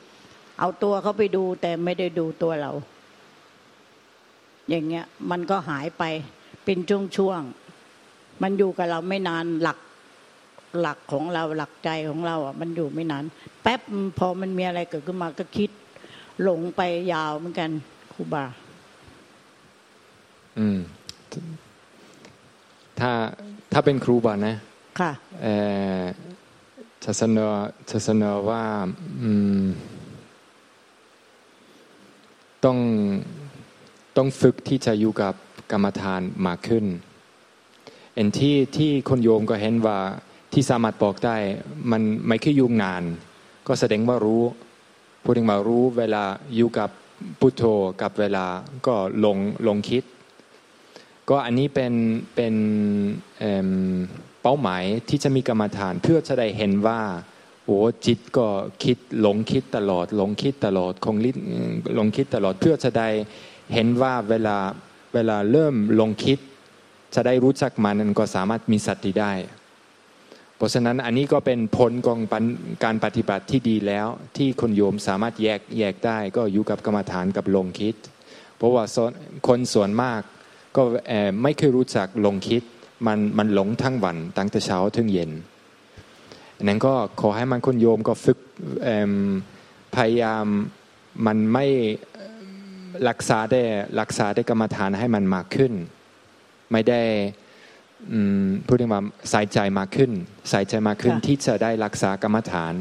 [0.61, 2.73] เอาตัวเขาไปดูแต่ไม่ได้ดูตัวเรา
[4.69, 6.05] อย่างเงี้ยมันก็หายไป
[6.65, 6.79] เป็น
[7.17, 9.79] ช่วงๆมันอยู่กับเราไม่นานหลัก
[10.81, 13.25] หลักของเราหลักใจของเราอะมันอยู่ไม่นาน
[13.63, 13.81] แป๊บ
[14.19, 15.71] พอมันมีอะไรเกิดขึ้นมาก็คิด
[16.43, 16.81] หลงไป
[17.13, 17.71] ยาวเหมือนกัน
[18.13, 18.45] ครูบา
[20.59, 20.79] อืม
[23.01, 23.13] ถ้า
[23.73, 24.55] ถ้าเป็นครูบานะ
[25.01, 25.57] ค่ะเอ่
[26.01, 26.03] อ
[27.05, 27.53] จะเสนอ
[27.91, 28.63] จะเสนอว่า
[29.23, 29.31] อื
[29.63, 29.65] ม
[32.65, 32.79] ต้อง
[34.17, 35.35] ต้องฝึกที่จะอยู่กับ
[35.73, 36.85] กรรมฐานมากขึ้น
[38.15, 39.99] เอ็นที่ที่คนโยมก็เห็นว่า
[40.53, 41.37] ที่สามารถบอกได้
[41.91, 43.03] มันไม่คือยุ่งนาน
[43.67, 44.43] ก็แสดงว่ารู้
[45.23, 46.25] พูดถึงว่ารู้เวลา
[46.55, 46.91] อยู่กับ
[47.41, 47.63] พุทโธ
[48.03, 48.47] กับเวลา
[48.87, 50.05] ก็ลงลงคิด
[51.29, 51.93] ก็อันนี้เป็น
[52.35, 52.55] เป็น
[53.39, 57.01] เเป้าหมายที่จะมีกรรมฐาน เพื่อจะได้เห็นว่า
[57.65, 58.47] โอ้จิตก็
[58.85, 61.31] คิดหลงคิดตลอดหลงคิดตลอดคงลิ
[61.95, 63.09] หลงคิดตลอดเพื่อจะได้
[63.75, 64.57] เห็นว่าเวลา
[65.15, 66.39] เวลาเริ่มลงคิด
[67.15, 69.33] จะได้รู้จักมันมันก็สามารถมีสติได้
[70.57, 72.19] เพราะฉะนั้นอันนี้ก็เป็นผลของ
[72.85, 77.95] การปฏิบัติที่ดีแล้ว ที่คนโยมสามารถแยกแยกได้ก็อยู่กับกรรมฐานกับลงคิด
[78.57, 78.85] เพราะว่า
[79.49, 80.21] คนส่วนมาก
[80.77, 80.83] ก็
[81.43, 82.63] ไม่เคยรู้จักลงคิด
[83.07, 85.31] มันมันหลงทั้งวันตั้งแต่เช้าถึงเย็น
[86.63, 88.39] นั้นก็ขอให้มันคนโยมก็ฝึก
[89.97, 90.47] พยายาม
[91.27, 91.67] มันไม่
[93.09, 93.63] รักษาได้
[94.01, 95.73] รักษาได้กรรมฐานให้มันมากขึ้น
[96.73, 97.03] ไม่ได้
[98.67, 100.11] พูดถึงว่าใส่ใจมากขึ้น
[100.51, 102.75] ใส่ใจมากขึ้นที่จะได้รักษากรรมฐาน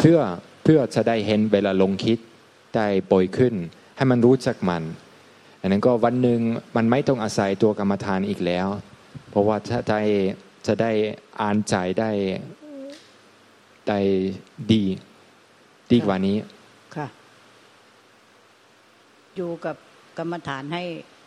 [0.00, 0.18] เพื่อ
[0.64, 2.18] เพื่อจะได้เห็นเวลาลงคิด
[2.76, 3.54] ได้ป่อยขึ้น
[3.96, 4.82] ให้มันรู้จักมัน
[5.60, 6.40] อันนั้นก็วันหนึ่ง
[6.76, 8.68] มันไม่ต้องอาศัยตัวกรรมฐานอีกแล้ว
[9.30, 10.00] เพราะว่าถ้าได้
[10.66, 10.92] จะได้
[11.40, 12.10] อ่านใจได้
[13.88, 13.98] ได้
[14.72, 14.84] ดี
[15.92, 16.57] ดีกว่านี้ค่ะ
[19.38, 19.76] อยู่กับ
[20.18, 20.84] กรรมฐานให้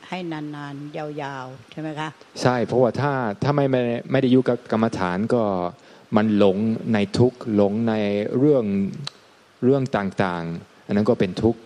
[0.10, 2.10] ให้นานๆ ยาวๆ ใช่ไหมคะ
[2.42, 3.12] ใช่เพราะว่าถ้า
[3.44, 5.44] ถ้าไม่ไม่ไม่ได้อยู่กับกรรมฐานก็
[6.16, 6.58] มันหลง
[6.94, 7.94] ในทุกหลงใน
[8.38, 8.66] เรื่อง
[9.64, 11.60] เรื่องต่างๆ อันนั้นก็เป็นทุกข์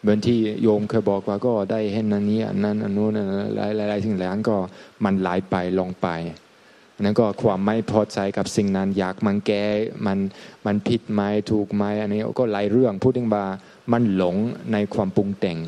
[0.00, 3.12] เหมือนที่โยมเคยบอกว่าก็ได้เห็นอันนี้อันนั้นอันนู้น
[3.54, 4.56] หลายหลายสิ่งหลายอันก็
[5.04, 6.08] มันไหลไปลงไป
[6.94, 9.64] อันนั้นก็ความไม่พอใจกับสิ่งนั้นอยากมันแก้
[10.06, 10.18] มัน
[10.66, 13.44] มันผิดไหมถูกไหมอันนี้ก็หลายเรื่องพูดถึงว่า
[13.92, 14.36] มันหลง
[14.72, 15.58] ในความปรุงแต่ง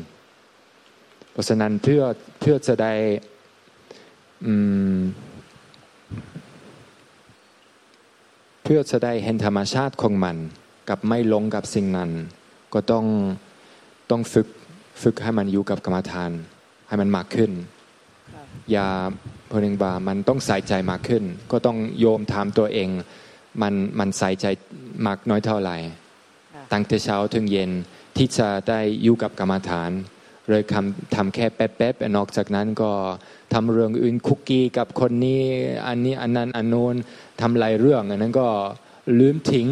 [1.31, 2.01] เพราะฉะนั้นเพื่อ
[2.39, 2.93] เพื่อจะได้
[8.63, 10.37] เพื่อจะได้เห็นธรรมชาติของมัน
[10.89, 12.11] กับไม่ลงกับสิ่งนั้น
[12.73, 13.05] ก็ต้อง
[14.09, 14.47] ต้องฝึก
[15.03, 16.31] ฝึกให้มันอยู่กับกรรมฐาน
[16.87, 17.51] ให้มันมากขึ้น
[18.71, 18.87] อย่า
[19.51, 22.89] พนึงบามันต้องใส่ใจมากขึ้น ก็ต้องโยมถามตัวเอง
[23.61, 24.45] มันมันใส่ใจ
[25.05, 25.77] มากน้อยเท่าไหร่
[26.71, 27.71] ตั้งแต่เช้าถึงเย็น
[28.17, 29.91] ที่จะได้อยู่กับกรรมฐาน
[30.49, 32.91] เลยทำทำแค่แป๊บๆนอกจากนั้นก็
[33.53, 35.41] ทำเรื่องอื่นคุกกี้กับคนนี้
[35.87, 36.95] อันนี้อันนั้นอันโน้น
[37.41, 38.47] ทำหลายเรื่องอันนั้นก็
[39.19, 39.67] ลืมทิ้ง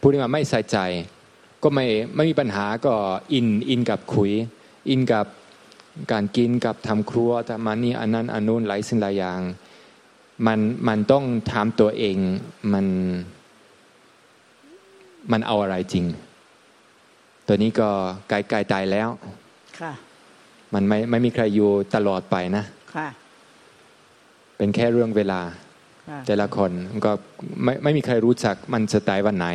[0.00, 0.78] พูดง่ายไม่ใส่ใจ
[1.62, 2.94] ก็ไม่ไม่มีปัญหาก็
[3.32, 4.32] อินอินกับคุย
[4.90, 5.26] อินกับ
[6.12, 9.40] การกินกับทำครัวทำมันนี่อันนั้นอันโน้นหลายสิ่งหลายอย่าง
[10.46, 12.16] มันมันต้องถามตัวเอง
[12.72, 12.86] มัน
[15.32, 16.04] มันเอาอะไรจริง
[17.52, 17.90] ตัวนี้ก็
[18.28, 19.08] ไกลๆตายแล้ว
[19.80, 19.92] ค่ะ
[20.74, 23.08] มันไม่ไม่มีใครอยู่ตลอดไปนะค่ะ
[24.56, 25.40] เป็นแค่เรื่องเวลา
[26.26, 26.70] แต่ละคน
[27.04, 27.12] ก็
[27.64, 29.46] ไม่ไม่มีใครรู้จักมันจะตายวันไหน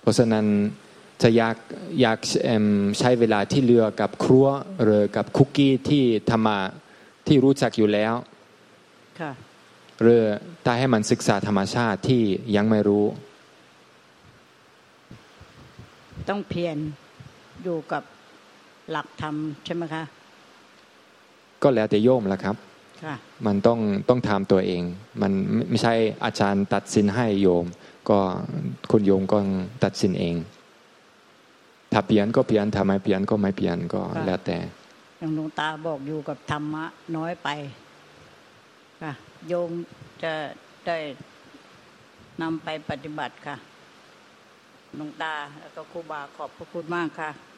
[0.00, 0.46] เพราะฉะนั้น
[1.22, 1.56] จะอยาก
[2.00, 2.18] อยาก
[2.98, 4.46] ใช้เวลาที่เรือกับครัว
[4.82, 6.58] หรือกับคุกกี้ที่ธรรมา
[7.26, 8.14] ที่รู้จักอยู่แล้ว
[10.02, 10.22] หรือ
[10.64, 12.22] ถ้าให้มันศึกษาธรรมชาติที่
[12.56, 13.06] ยังไม่รู้
[16.28, 16.76] ต้องเพียร
[17.62, 18.02] อยู่กับ
[18.90, 19.34] หลักธรรม
[19.64, 20.02] ใช่ไหมคะ
[21.62, 22.56] ก็แล้วแต่โยมละครับ
[23.46, 24.82] มันต้องต้องทำตัวเอง
[25.22, 25.32] มัน
[25.68, 27.64] ไม่ใช่อาจารย์ตัดสินให้โยม
[28.08, 28.18] ก็
[28.90, 29.38] คุณโยมก็
[29.84, 30.34] ตัดสินเอง
[31.92, 34.56] ถ้าเปลี่ยนก็เปลี่ยนถ้าไม่เปลี่ยนก็ไม่เปลี่ยนก็แล้วแต่
[35.18, 36.84] อย่างหลวงตาบอกอยู่กับธรรมะ
[37.16, 37.48] น้อยไป
[39.02, 39.12] ค่ะ
[39.48, 39.70] โยม
[40.22, 40.32] จะ
[40.86, 40.96] ได้
[42.42, 43.56] นำไปปฏิบัติค่ะ
[44.94, 47.55] หลวงตาแล้วก็ครูบาขอบพระคุณมากค่ะ